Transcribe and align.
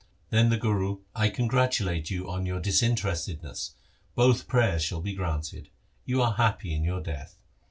Then 0.31 0.49
the 0.49 0.57
Guru:' 0.57 1.01
I 1.23 1.29
congratulate 1.29 2.09
you 2.09 2.27
on 2.27 2.47
your 2.47 2.59
disinterestedness. 2.59 3.75
Both 4.15 4.47
prayers 4.47 4.83
shall 4.83 5.01
be 5.01 5.13
granted. 5.13 5.69
You 6.05 6.23
are 6.23 6.33
happy 6.33 6.73
in 6.73 6.83
your 6.83 7.01
death.' 7.01 7.37